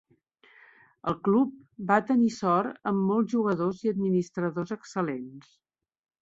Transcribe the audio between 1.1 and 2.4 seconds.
El club va tenir